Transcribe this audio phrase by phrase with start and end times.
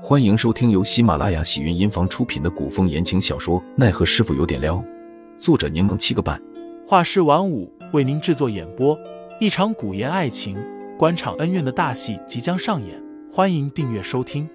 [0.00, 4.76] 欢迎收听由喜马拉雅喜云音房出品的古风言情小说《奈何师傅有点撩》，
[5.40, 6.40] 作者柠檬七个半，
[6.86, 8.96] 画师晚舞为您制作演播。
[9.40, 10.56] 一场古言爱情、
[10.96, 14.48] 官场恩怨的大戏即将上演，欢迎订阅收听。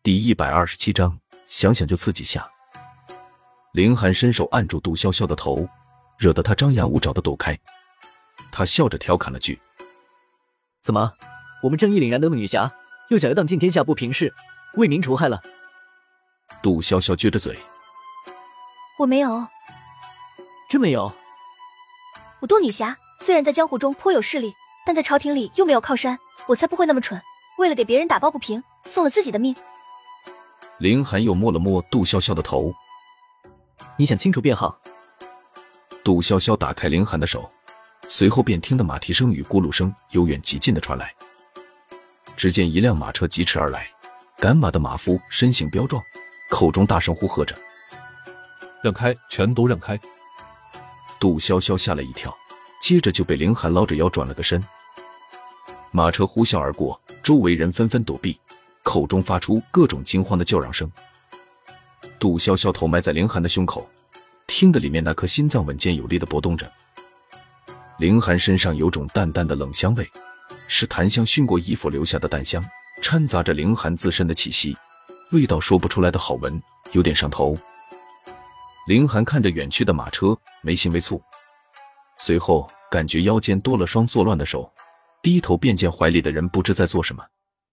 [0.00, 2.48] 第一百二十七章，想想就刺激下。
[3.72, 5.68] 凌寒伸手按住杜潇潇的头，
[6.18, 7.58] 惹得他张牙舞爪的躲开。
[8.52, 9.60] 他笑着调侃了句
[10.82, 11.12] ：“怎么？”
[11.62, 12.70] 我们正义凛然的女侠，
[13.08, 14.34] 又想要荡尽天下不平事，
[14.74, 15.40] 为民除害了。
[16.60, 17.56] 杜潇潇撅着嘴
[18.98, 19.46] ：“我没有，
[20.68, 21.12] 真没有。
[22.40, 24.52] 我杜女侠虽然在江湖中颇有势力，
[24.84, 27.20] 但在朝廷里又没有靠山，我才不会那么蠢，
[27.58, 29.54] 为了给别人打抱不平，送了自己的命。”
[30.78, 32.74] 林寒又摸了摸杜潇潇的头
[33.96, 34.76] ：“你想清楚便好。”
[36.02, 37.48] 杜潇潇打开林寒的手，
[38.08, 41.14] 随后便听得马蹄声与咕噜声由远及近的传来。
[42.42, 43.86] 只见一辆马车疾驰而来，
[44.38, 46.02] 赶马的马夫身形彪壮，
[46.50, 47.56] 口中大声呼喝着
[48.82, 49.96] ：“让开，全都让开！”
[51.20, 52.36] 杜潇潇吓了一跳，
[52.80, 54.60] 接着就被凌寒捞着腰转了个身。
[55.92, 58.36] 马车呼啸而过，周围人纷纷躲避，
[58.82, 60.90] 口中发出各种惊慌的叫嚷声。
[62.18, 63.88] 杜潇潇头埋在凌寒的胸口，
[64.48, 66.68] 听得里面那颗心脏稳健有力的搏动着。
[68.00, 70.04] 凌寒身上有种淡淡的冷香味。
[70.74, 72.64] 是檀香熏过衣服留下的淡香，
[73.02, 74.74] 掺杂着凌寒自身的气息，
[75.30, 76.60] 味道说不出来的好闻，
[76.92, 77.54] 有点上头。
[78.86, 81.20] 凌寒看着远去的马车，眉心微蹙，
[82.16, 84.72] 随后感觉腰间多了双作乱的手，
[85.22, 87.22] 低头便见怀里的人不知在做什么，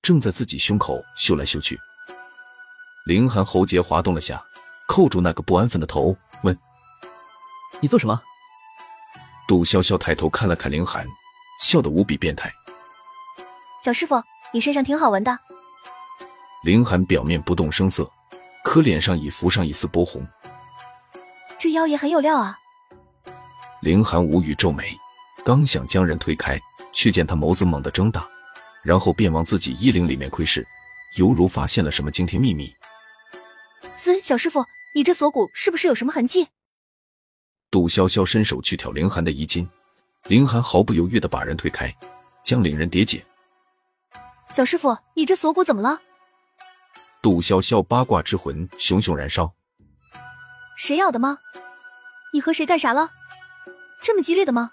[0.00, 1.78] 正在自己胸口嗅来嗅去。
[3.04, 4.42] 凌寒喉结滑动了下，
[4.88, 6.58] 扣住那个不安分的头，问
[7.78, 8.18] ：“你做什么？”
[9.46, 11.06] 杜潇潇抬头看了看凌寒，
[11.62, 12.50] 笑得无比变态。
[13.86, 14.20] 小师傅，
[14.52, 15.38] 你身上挺好闻的。
[16.64, 18.10] 凌寒表面不动声色，
[18.64, 20.26] 可脸上已浮上一丝波红。
[21.56, 22.58] 这妖也很有料啊。
[23.82, 24.90] 凌寒无语皱眉，
[25.44, 26.60] 刚想将人推开，
[26.92, 28.28] 却见他眸子猛地睁大，
[28.82, 30.66] 然后便往自己衣领里面窥视，
[31.14, 32.74] 犹如发现了什么惊天秘密。
[33.94, 36.48] 嘶，小师傅，你这锁骨是不是有什么痕迹？
[37.70, 39.70] 杜潇潇伸手去挑凌寒的衣襟，
[40.24, 41.94] 凌寒毫不犹豫的把人推开，
[42.42, 43.22] 将领人叠紧。
[44.50, 46.00] 小师傅，你这锁骨怎么了？
[47.20, 49.52] 杜潇潇八卦之魂熊熊燃烧。
[50.78, 51.38] 谁咬的吗？
[52.32, 53.10] 你和谁干啥了？
[54.02, 54.70] 这么激烈的吗？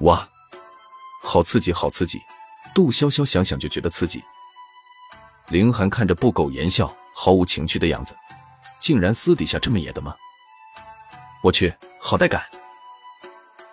[0.00, 0.28] 哇，
[1.22, 2.18] 好刺激，好刺激！
[2.74, 4.22] 杜潇潇想想就觉得刺激。
[5.48, 8.16] 凌寒看着不苟言笑、毫无情趣的样子，
[8.78, 10.14] 竟然私底下这么野的吗？
[11.42, 12.42] 我去，好带感！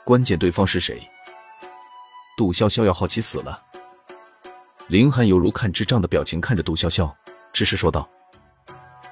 [0.06, 1.10] 关键对方是谁？
[2.38, 3.67] 杜潇潇要好奇死了。
[4.88, 7.14] 林寒犹如看智障的表情看着杜潇潇，
[7.52, 8.10] 只是说道：“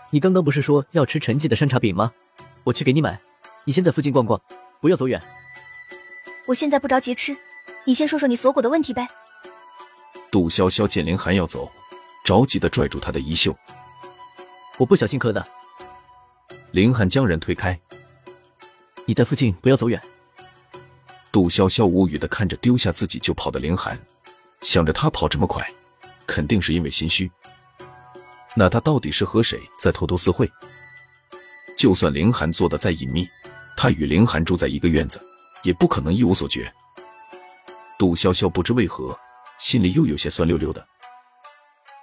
[0.09, 2.13] 你刚刚不是说要吃陈记的山茶饼吗？
[2.63, 3.19] 我去给你买。
[3.65, 4.39] 你先在附近逛逛，
[4.79, 5.21] 不要走远。
[6.45, 7.35] 我现在不着急吃，
[7.83, 9.05] 你先说说你锁骨的问题呗。”
[10.31, 11.69] 杜潇潇见林寒要走，
[12.23, 13.53] 着急的拽住他的衣袖
[14.79, 15.45] ：“我不小心磕的。”
[16.71, 17.77] 林寒将人推开
[19.05, 20.01] ：“你在附近不要走远。”
[21.33, 23.99] 杜潇潇无语的看着丢下自己就跑的林寒。
[24.65, 25.63] 想着他跑这么快，
[26.25, 27.31] 肯定是因为心虚。
[28.55, 30.51] 那他到底是和谁在偷偷私会？
[31.77, 33.29] 就算凌寒做的再隐秘，
[33.77, 35.21] 他与凌寒住在一个院子，
[35.61, 36.73] 也不可能一无所觉。
[37.99, 39.15] 杜潇潇不知为何，
[39.59, 40.83] 心里又有些酸溜溜的。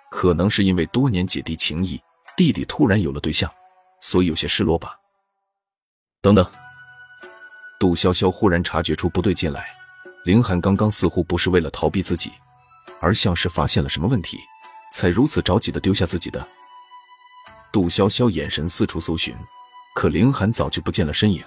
[0.08, 2.00] 可能是因为多年姐弟情谊，
[2.36, 3.50] 弟弟突然有了对象，
[4.00, 4.96] 所以有些失落吧。
[6.20, 6.48] 等等，
[7.80, 9.66] 杜潇潇忽然察觉出不对劲来，
[10.24, 12.30] 凌寒刚刚似乎不是为了逃避自己。
[13.02, 14.38] 而像是发现了什么问题，
[14.92, 16.48] 才如此着急的丢下自己的。
[17.72, 19.34] 杜潇潇眼神四处搜寻，
[19.96, 21.42] 可凌寒早就不见了身影。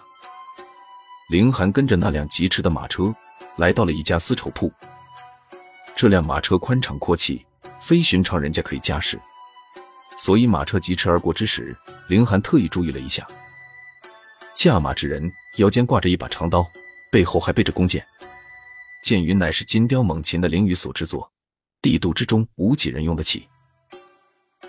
[1.30, 3.16] 凌寒跟着那辆疾驰的马车，
[3.56, 4.72] 来到了一家丝绸铺。
[5.96, 7.46] 这辆马车宽敞阔气，
[7.80, 9.18] 非寻常人家可以驾驶，
[10.18, 11.74] 所以马车疾驰而过之时，
[12.10, 13.26] 凌寒特意注意了一下。
[14.54, 16.70] 驾马之人腰间挂着一把长刀，
[17.10, 18.06] 背后还背着弓箭，
[19.04, 21.32] 剑云乃是金雕猛禽的灵羽所制作。
[21.86, 23.48] 帝都之中无几人用得起，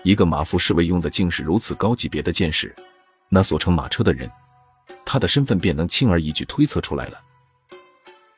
[0.03, 2.75] 一个马夫侍卫用的竟是如此高级别的剑士，
[3.27, 4.29] 那所乘马车的人，
[5.03, 7.19] 他的身份便能轻而易举推测出来了。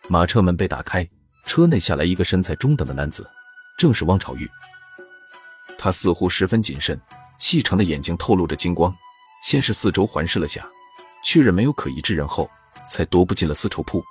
[0.07, 1.05] 马车门被打开，
[1.45, 3.29] 车内下来一个身材中等的男子，
[3.77, 4.49] 正是汪朝玉。
[5.77, 6.97] 他似乎十分谨慎，
[7.37, 8.95] 细长的眼睛透露着金光，
[9.43, 10.65] 先是四周环视了下，
[11.25, 12.49] 确认没有可疑之人后，
[12.87, 14.01] 才踱步进了丝绸铺。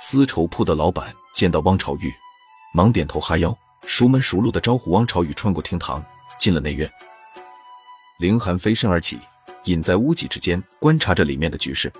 [0.00, 2.10] 丝绸铺的老板见到汪朝玉。
[2.74, 6.02] 忙点头哈腰，熟门熟路的招呼汪朝雨穿过厅堂，
[6.38, 6.90] 进了内院。
[8.18, 9.20] 凌寒飞身而起，
[9.64, 11.92] 隐在屋脊之间，观察着里面的局势。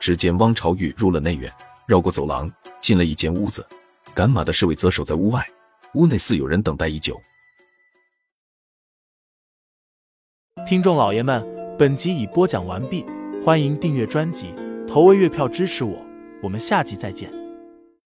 [0.00, 1.52] 只见汪朝玉入了内院，
[1.86, 3.64] 绕过走廊，进了一间屋子，
[4.12, 5.46] 赶马的侍卫则守在屋外。
[5.94, 7.20] 屋内似有人等待已久。
[10.66, 11.46] 听众老爷们，
[11.78, 13.06] 本集已播讲完毕，
[13.44, 14.52] 欢迎订阅专辑，
[14.88, 16.04] 投喂月票支持我，
[16.42, 17.43] 我们下集再见。